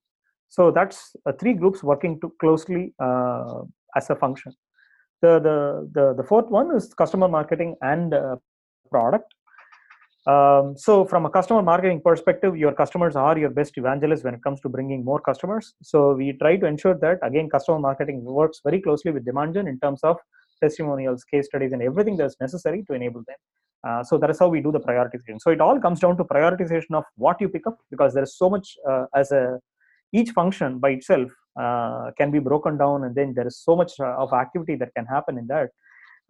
[0.52, 3.62] So that's uh, three groups working closely uh,
[3.96, 4.52] as a function.
[5.22, 8.36] The, the, the, the, fourth one is customer marketing and uh,
[8.90, 9.32] product.
[10.26, 14.42] Um, so from a customer marketing perspective, your customers are your best evangelists when it
[14.42, 15.72] comes to bringing more customers.
[15.82, 19.68] So we try to ensure that again, customer marketing works very closely with demand gen
[19.68, 20.18] in terms of
[20.62, 23.36] testimonials, case studies, and everything that's necessary to enable them.
[23.88, 25.40] Uh, so that is how we do the prioritization.
[25.40, 28.36] So it all comes down to prioritization of what you pick up because there is
[28.36, 29.58] so much uh, as a
[30.12, 33.92] each function by itself uh, can be broken down, and then there is so much
[34.00, 35.70] uh, of activity that can happen in that.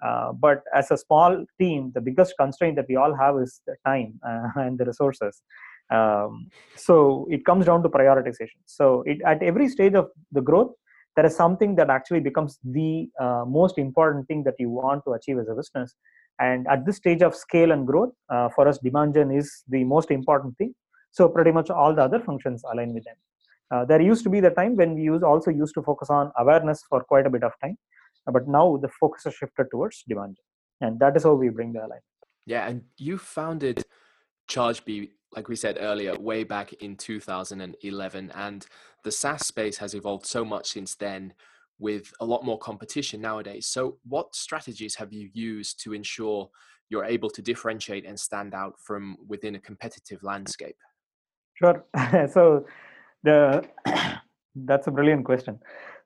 [0.05, 3.77] Uh, but as a small team, the biggest constraint that we all have is the
[3.87, 5.43] time uh, and the resources.
[5.91, 8.61] Um, so it comes down to prioritization.
[8.67, 10.73] So it, at every stage of the growth,
[11.17, 15.13] there is something that actually becomes the uh, most important thing that you want to
[15.13, 15.95] achieve as a business
[16.39, 19.85] and at this stage of scale and growth uh, for us demand gen is the
[19.85, 20.75] most important thing
[21.11, 23.17] so pretty much all the other functions align with them
[23.73, 26.31] uh, there used to be the time when we use also used to focus on
[26.39, 27.77] awareness for quite a bit of time
[28.33, 30.37] but now the focus has shifted towards demand
[30.81, 32.03] and that is how we bring the alignment
[32.47, 33.85] yeah and you founded
[34.49, 38.33] chargebee like we said earlier, way back in 2011.
[38.35, 38.67] And
[39.03, 41.35] the SaaS space has evolved so much since then
[41.79, 43.67] with a lot more competition nowadays.
[43.67, 46.51] So, what strategies have you used to ensure
[46.91, 50.77] you're able to differentiate and stand out from within a competitive landscape?
[51.55, 51.85] Sure.
[52.33, 52.67] so,
[53.23, 53.65] the
[54.55, 55.59] that's a brilliant question.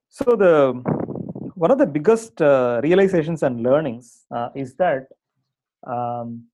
[0.09, 0.73] So, the
[1.55, 5.09] one of the biggest uh, realizations and learnings uh, is that
[5.87, 6.45] um,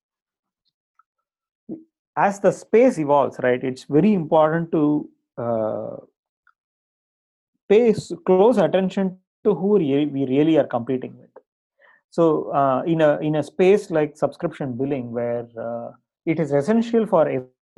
[2.16, 5.96] as the space evolves, right, it's very important to uh,
[7.68, 7.94] pay
[8.26, 11.30] close attention to who we really are competing with.
[12.10, 15.92] So, uh, in a in a space like subscription billing, where uh,
[16.26, 17.26] it is essential for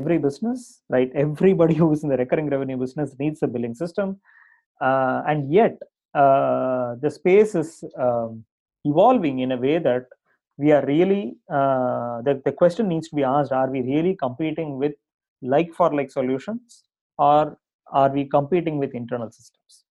[0.01, 1.11] every business, right?
[1.15, 4.21] Everybody who is in the recurring revenue business needs a billing system,
[4.81, 5.79] uh, and yet
[6.15, 8.45] uh, the space is um,
[8.85, 10.07] evolving in a way that
[10.57, 14.79] we are really uh, the, the question needs to be asked are we really competing
[14.79, 14.93] with
[15.43, 16.85] like for like solutions
[17.19, 17.59] or
[17.93, 19.85] are we competing with internal systems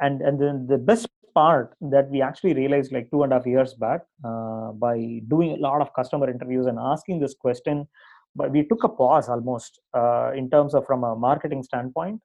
[0.00, 3.46] and and then the best part that we actually realized like two and a half
[3.46, 7.88] years back uh, by doing a lot of customer interviews and asking this question
[8.36, 12.20] but we took a pause almost uh, in terms of from a marketing standpoint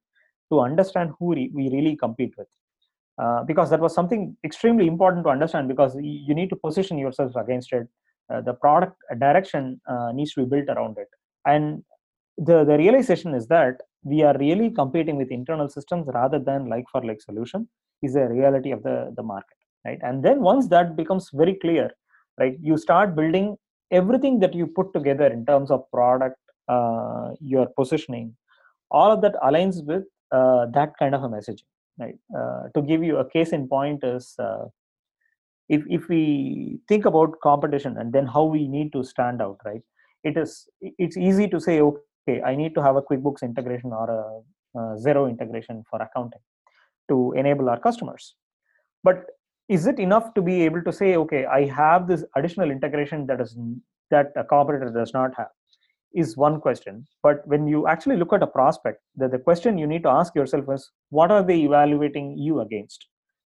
[0.52, 2.48] to understand who re- we really compete with.
[3.22, 7.36] Uh, because that was something extremely important to understand because you need to position yourself
[7.36, 7.88] against it.
[8.34, 11.08] Uh, the product direction uh, needs to be built around it.
[11.46, 11.84] And
[12.38, 16.86] the, the realization is that we are really competing with internal systems rather than like
[16.92, 17.68] for like solution
[18.02, 20.00] is a reality of the, the market right?
[20.02, 21.92] And then once that becomes very clear
[22.40, 23.58] right you start building
[23.92, 28.36] everything that you put together in terms of product uh, your positioning
[28.92, 32.18] all of that aligns with uh, that kind of a messaging right?
[32.38, 34.66] Uh, to give you a case in point is uh,
[35.68, 39.82] if if we think about competition and then how we need to stand out right?
[40.24, 44.08] It is it's easy to say okay i need to have a quickbooks integration or
[44.10, 46.42] a, a Xero integration for accounting
[47.10, 48.36] to enable our customers.
[49.04, 49.26] But
[49.70, 53.40] is it enough to be able to say okay i have this additional integration that
[53.40, 53.58] is
[54.12, 55.50] that a competitor does not have
[56.14, 57.06] is one question.
[57.22, 60.36] But when you actually look at a prospect the, the question you need to ask
[60.36, 63.08] yourself is what are they evaluating you against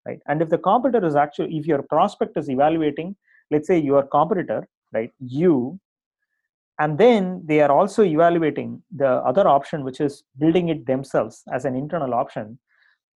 [0.06, 0.20] right?
[0.28, 3.16] And if the competitor is actually if your prospect is evaluating
[3.52, 5.80] let's say your competitor right you
[6.80, 11.66] and then they are also evaluating the other option which is building it themselves as
[11.66, 12.58] an internal option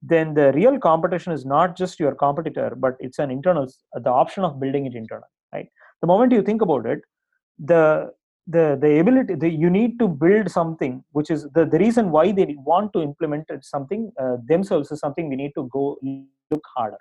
[0.03, 4.45] then the real competition is not just your competitor but it's an internal the option
[4.45, 5.69] of building it internal right?
[6.01, 7.01] The moment you think about it
[7.59, 8.11] the
[8.47, 12.33] the the ability the, you need to build something which is the, the reason why
[12.33, 15.99] they want to implement something uh, themselves is something we need to go
[16.51, 16.99] look harder.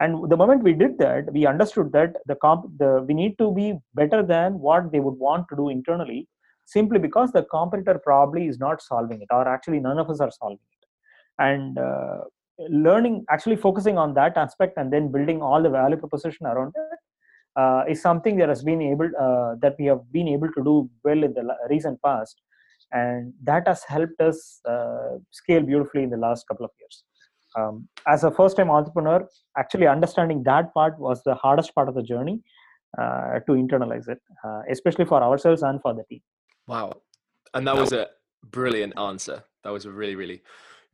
[0.00, 3.52] And the moment we did that we understood that the comp the we need to
[3.52, 6.28] be better than what they would want to do internally
[6.64, 10.30] simply because the competitor probably is not solving it or actually none of us are
[10.30, 10.81] solving it
[11.48, 12.18] and uh,
[12.68, 16.98] learning actually focusing on that aspect and then building all the value proposition around it
[17.56, 20.90] uh, is something that has been able uh, that we have been able to do
[21.04, 22.40] well in the recent past.
[22.92, 27.04] And that has helped us uh, scale beautifully in the last couple of years.
[27.56, 29.28] Um, as a first time entrepreneur
[29.58, 32.40] actually understanding that part was the hardest part of the journey
[32.98, 36.22] uh, to internalize it uh, especially for ourselves and for the team.
[36.66, 36.92] Wow.
[37.52, 38.08] And that was a
[38.50, 39.44] brilliant answer.
[39.64, 40.42] That was a really really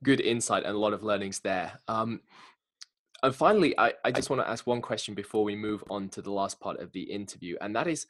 [0.03, 2.21] good insight and a lot of learnings there um,
[3.23, 6.23] and finally, I, I just want to ask one question before we move on to
[6.23, 7.57] the last part of the interview.
[7.61, 8.07] And that is,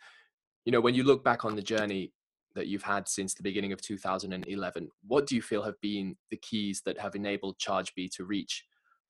[0.65, 2.13] you know, when you look back on the journey
[2.55, 6.37] that you've had since the beginning of 2011, what do you feel have been the
[6.37, 8.65] keys that have enabled ChargeBee to reach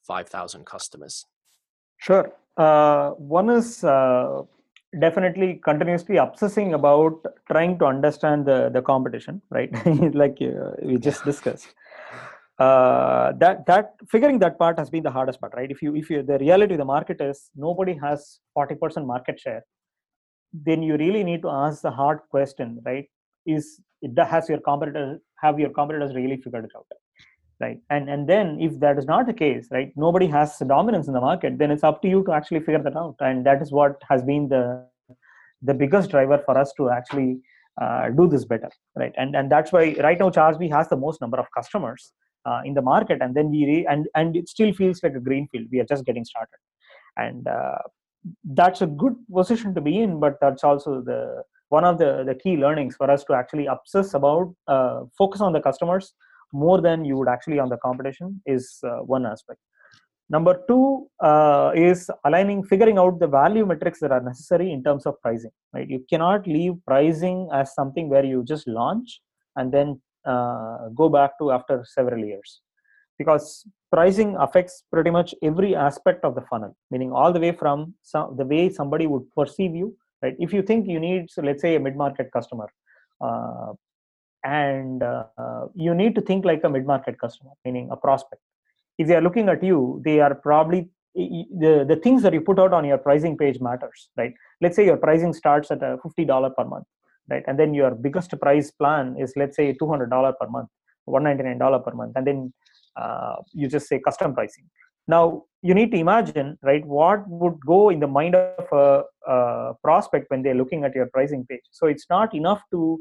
[0.07, 1.25] 5,000 customers?
[1.97, 2.33] Sure.
[2.57, 4.43] Uh, one is uh,
[5.01, 9.73] definitely continuously obsessing about trying to understand the, the competition, right?
[10.15, 11.75] like uh, we just discussed
[12.59, 15.71] uh, that that figuring that part has been the hardest part right?
[15.71, 19.65] If you if you the reality of the market is nobody has 40% market share
[20.53, 23.07] then you really need to ask the hard question right?
[23.47, 26.87] Is it has your competitor have your competitors really figured it out
[27.61, 27.79] right?
[27.91, 31.21] And and then if that is not the case right nobody has dominance in the
[31.21, 33.15] market then it's up to you to actually figure that out.
[33.21, 34.85] And that is what has been the
[35.63, 37.41] the biggest driver for us to actually
[37.81, 39.13] uh, do this better right?
[39.17, 42.13] And and that's why right now ChargeBee has the most number of customers
[42.47, 45.21] uh, in the market and then we re- and and it still feels like a
[45.21, 46.59] greenfield we are just getting started.
[47.17, 47.79] And uh,
[48.45, 52.35] that's a good position to be in but that's also the one of the the
[52.35, 56.15] key learnings for us to actually obsess about uh, focus on the customers
[56.53, 59.61] more than you would actually on the competition is uh, one aspect.
[60.31, 65.07] Number two uh, is aligning figuring out the value metrics that are necessary in terms
[65.07, 65.89] of pricing right?
[65.89, 69.21] You cannot leave pricing as something where you just launch
[69.57, 70.01] and then
[70.33, 72.61] uh, go back to after several years.
[73.19, 77.95] Because pricing affects pretty much every aspect of the funnel meaning all the way from
[78.03, 80.37] some, the way somebody would perceive you right?
[80.39, 82.69] If you think you need so let's say a mid-market customer
[83.21, 83.73] uh,
[84.45, 85.25] and uh,
[85.75, 88.43] you need to think like a mid-market customer meaning a prospect.
[88.99, 92.59] If they are looking at you they are probably the, the things that you put
[92.59, 94.35] out on your pricing page matters right?
[94.61, 96.85] Let's say your pricing starts at a $50 per month
[97.31, 97.45] right?
[97.47, 100.69] And then your biggest price plan is let's say $200 per month
[101.09, 102.53] $199 per month and then
[102.97, 104.65] uh, you just say custom pricing.
[105.07, 109.75] Now you need to imagine right what would go in the mind of a, a
[109.83, 111.63] prospect when they're looking at your pricing page.
[111.71, 112.99] So it's not enough to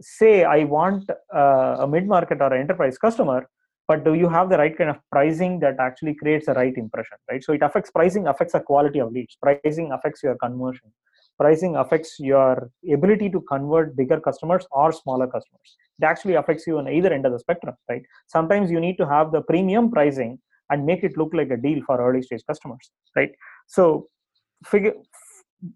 [0.00, 3.48] say i want uh, a mid-market or an enterprise customer
[3.88, 7.16] but do you have the right kind of pricing that actually creates the right impression
[7.30, 7.42] right?
[7.42, 9.36] So it affects pricing affects the quality of leads.
[9.40, 10.92] Pricing affects your conversion
[11.38, 15.76] pricing affects your ability to convert bigger customers or smaller customers.
[16.00, 18.02] It actually affects you on either end of the spectrum right?
[18.26, 20.38] Sometimes you need to have the premium pricing
[20.70, 23.30] and make it look like a deal for early stage customers right?
[23.66, 24.08] So
[24.64, 24.94] figure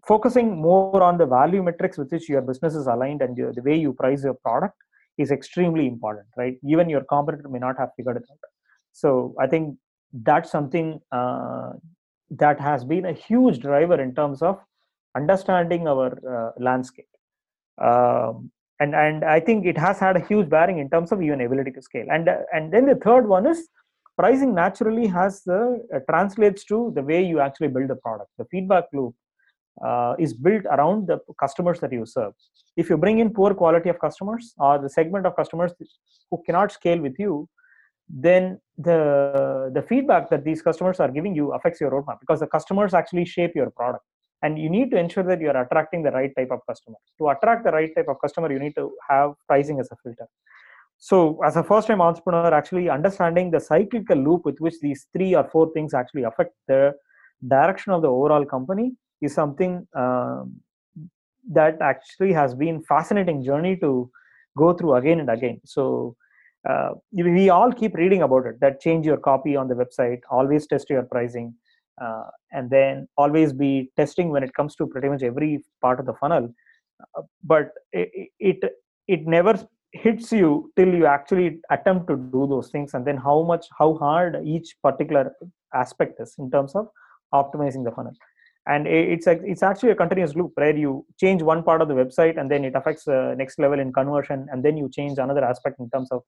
[0.07, 3.75] focusing more on the value metrics with which your business is aligned and the, way
[3.75, 4.75] you price your product
[5.17, 6.57] is extremely important right?
[6.67, 8.37] Even your competitor may not have figured it out.
[8.93, 9.77] So i think
[10.13, 11.71] that's something uh,
[12.29, 14.59] that has been a huge driver in terms of
[15.15, 17.07] understanding our uh, landscape.
[17.81, 21.41] Um, and, and I think it has had a huge bearing in terms of even
[21.41, 22.07] ability to scale.
[22.11, 23.69] And, uh, and then the third one is
[24.17, 28.29] pricing naturally has the uh, translates to the way you actually build a product.
[28.37, 29.13] The feedback loop
[29.85, 32.33] uh, is built around the customers that you serve.
[32.75, 35.73] If you bring in poor quality of customers or the segment of customers
[36.29, 37.47] who cannot scale with you,
[38.09, 42.47] then the the feedback that these customers are giving you affects your roadmap because the
[42.47, 44.03] customers actually shape your product
[44.43, 47.29] and you need to ensure that you are attracting the right type of customer to
[47.29, 50.27] attract the right type of customer you need to have pricing as a filter.
[50.97, 55.33] So as a first time entrepreneur actually understanding the cyclical loop with which these three
[55.35, 56.93] or four things actually affect the
[57.47, 60.61] direction of the overall company is something um,
[61.51, 64.11] that actually has been fascinating journey to
[64.57, 65.59] go through again and again.
[65.65, 66.15] So
[66.69, 70.67] uh, we all keep reading about it that change your copy on the website always
[70.67, 71.55] test your pricing
[71.99, 76.05] uh, and then always be testing when it comes to pretty much every part of
[76.05, 76.53] the funnel.
[77.17, 78.59] Uh, but it, it
[79.07, 83.41] it never hits you till you actually attempt to do those things and then how
[83.43, 85.33] much how hard each particular
[85.73, 86.87] aspect is in terms of
[87.33, 88.13] optimizing the funnel.
[88.67, 91.95] And it's a, it's actually a continuous loop where you change one part of the
[91.95, 95.43] website and then it affects the next level in conversion and then you change another
[95.43, 96.21] aspect in terms of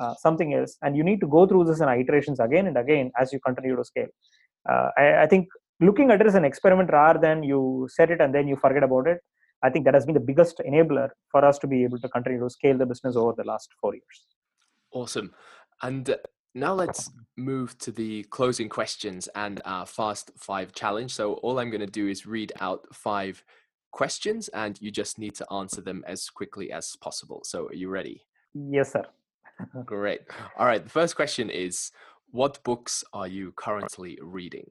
[0.00, 0.78] uh, something else.
[0.80, 3.76] And you need to go through this in iterations again and again as you continue
[3.76, 4.08] to scale
[4.70, 5.48] uh, I, I, think
[5.80, 8.82] looking at it as an experiment rather than you set it and then you forget
[8.82, 9.18] about it
[9.62, 12.40] i think that has been the biggest enabler for us to be able to continue
[12.40, 14.26] to scale the business over the last four years
[14.92, 15.32] awesome
[15.82, 16.16] and
[16.54, 21.12] now let's move to the closing questions and our fast five challenge.
[21.12, 23.42] So all I'm going to do is read out five
[23.90, 27.40] questions and you just need to answer them as quickly as possible.
[27.44, 28.24] So are you ready?
[28.54, 29.04] Yes, sir.
[29.84, 30.20] Great.
[30.56, 30.82] All right.
[30.82, 31.90] The first question is
[32.34, 34.66] What books are you currently reading?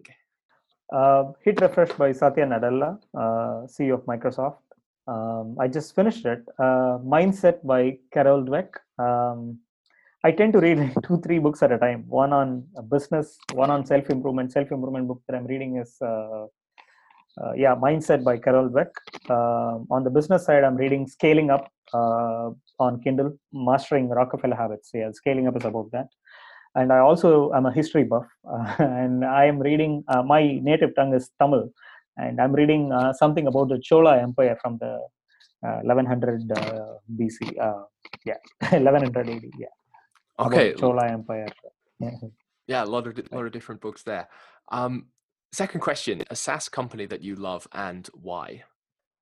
[0.91, 4.57] Uh, Hit Refresh by Satya Nadella, uh, CEO of Microsoft.
[5.07, 6.43] Um, I just finished it.
[6.59, 8.71] Uh, Mindset by Carol Dweck.
[8.99, 9.59] Um,
[10.25, 12.03] I tend to read two, three books at a time.
[12.09, 14.51] One on business, one on self improvement.
[14.51, 16.47] Self improvement book that I'm reading is, uh,
[17.41, 18.91] uh, yeah, Mindset by Carol Dweck.
[19.29, 24.91] Um, on the business side, I'm reading Scaling Up uh, on Kindle, Mastering Rockefeller Habits.
[24.93, 26.09] Yeah, Scaling Up is about that
[26.75, 30.03] and I also am a history buff, uh, and I am reading.
[30.07, 31.69] Uh, my native tongue is Tamil,
[32.17, 34.99] and I'm reading uh, something about the Chola Empire from the
[35.61, 36.49] 1100
[37.17, 37.53] BC.
[38.25, 38.35] yeah,
[38.69, 39.43] 1100 AD.
[39.57, 39.67] Yeah.
[40.39, 40.73] Okay.
[40.73, 41.47] Chola Empire.
[42.67, 44.27] yeah, a lot of a lot of different books there.
[44.71, 45.07] Um,
[45.51, 48.63] second question: a SaaS company that you love and why?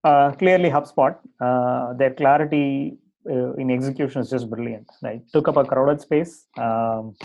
[0.04, 1.16] Uh, clearly, HubSpot.
[1.40, 2.98] Uh, their clarity
[3.30, 4.88] uh, in execution is just brilliant.
[5.02, 7.16] Right, took up a crowded space, um,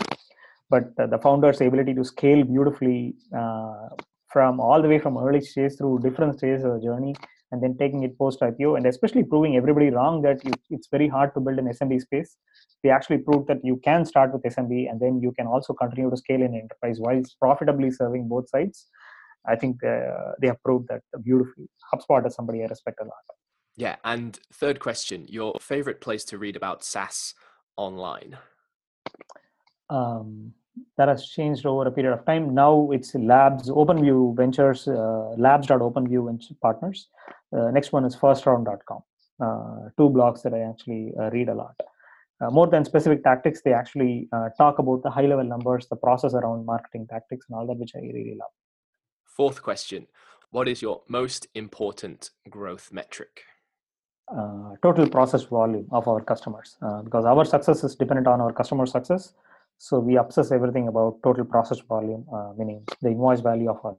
[0.69, 3.89] but the founder's ability to scale beautifully uh,
[4.29, 7.15] from all the way from early stage through different stages of the journey,
[7.51, 11.07] and then taking it post IPO, and especially proving everybody wrong that you, it's very
[11.07, 12.35] hard to build an SMB space.
[12.83, 16.09] They actually proved that you can start with SMB, and then you can also continue
[16.09, 18.87] to scale in enterprise while profitably serving both sides.
[19.47, 21.69] I think uh, they have proved that beautifully.
[21.93, 23.46] HubSpot is somebody I respect a lot.
[23.77, 23.95] Yeah.
[24.03, 27.35] And third question your favorite place to read about SaaS
[27.77, 28.37] online?
[29.89, 30.53] Um,
[30.97, 32.53] that has changed over a period of time.
[32.53, 37.07] Now it's Labs, OpenView Ventures, uh, labs.openview partners.
[37.55, 39.01] Uh, next one is firstround.com.
[39.39, 41.75] Uh, two blogs that I actually uh, read a lot.
[42.39, 45.95] Uh, more than specific tactics, they actually uh, talk about the high level numbers, the
[45.95, 48.51] process around marketing tactics, and all that, which I really love.
[49.25, 50.07] Fourth question
[50.51, 53.43] What is your most important growth metric?
[54.29, 58.51] Uh, total process volume of our customers uh, because our success is dependent on our
[58.51, 59.33] customer success.
[59.77, 63.95] So we obsess everything about total process volume uh, meaning the invoice value of our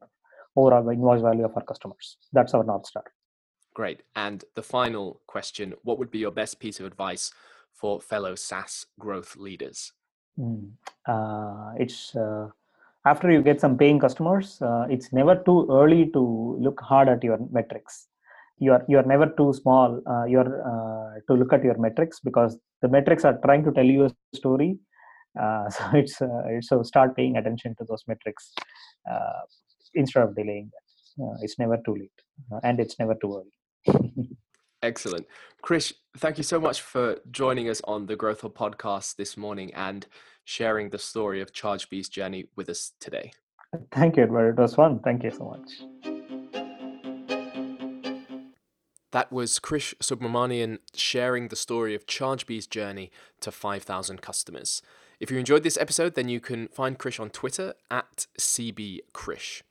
[0.55, 2.19] overall invoice value of our customers.
[2.33, 3.05] That's our north star.
[3.75, 4.03] Great.
[4.17, 7.33] And the final question what would be your best piece of advice
[7.73, 9.93] for fellow saas growth leaders?
[10.39, 10.73] Mm.
[11.79, 12.49] it's uh,
[13.05, 17.25] after you get some paying customers uh, it's never too early to look hard at
[17.25, 18.08] your metrics
[18.59, 21.79] you are you are never too small uh, you are uh, to look at your
[21.79, 24.79] metrics because the metrics are trying to tell you a story
[25.41, 28.53] uh, so it's, uh, so start paying attention to those metrics
[29.11, 29.43] uh,
[29.95, 30.71] instead of delaying
[31.23, 34.29] uh, it's never too late and it's never too early.
[34.83, 35.27] Excellent.
[35.65, 39.75] Krish thank you so much for joining us on the growth hub podcast this morning
[39.75, 40.07] and
[40.45, 43.33] sharing the story of chargebee's journey with us today.
[43.91, 44.51] Thank you edward.
[44.51, 45.01] It was fun.
[45.01, 46.15] Thank you so much
[49.11, 54.83] that was Krish Subramanian sharing the story of ChargeBee's journey to 5,000 customers.
[55.21, 59.63] If you enjoyed this episode, then you can find Krish on Twitter at CBKrish.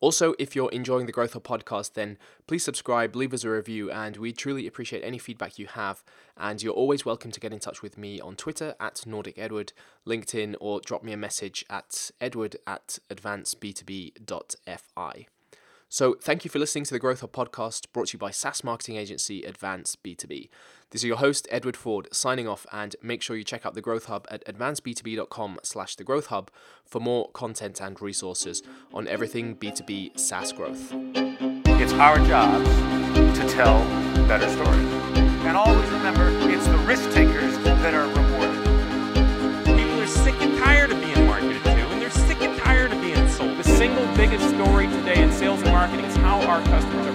[0.00, 3.90] Also, if you're enjoying the Growth Hub podcast, then please subscribe, leave us a review,
[3.90, 6.04] and we truly appreciate any feedback you have.
[6.36, 9.72] And you're always welcome to get in touch with me on Twitter at Nordic Edward,
[10.06, 15.26] LinkedIn, or drop me a message at edward at advanceb2b.fi.
[15.94, 18.64] So, thank you for listening to the Growth Hub podcast brought to you by SaaS
[18.64, 20.48] marketing agency Advance B2B.
[20.90, 23.80] This is your host Edward Ford signing off and make sure you check out the
[23.80, 26.50] Growth Hub at advanceb2b.com/slash the Growth Hub
[26.84, 28.60] for more content and resources
[28.92, 30.92] on everything B2B SaaS growth.
[31.14, 32.64] It's our job
[33.14, 33.78] to tell
[34.26, 34.92] better stories.
[35.46, 38.64] And always remember, it's the risk takers that are rewarded.
[39.64, 43.00] People are sick and tired of being marketed to and they're sick and tired of
[43.00, 43.56] being sold.
[43.58, 44.73] The single biggest story
[46.54, 47.13] our customers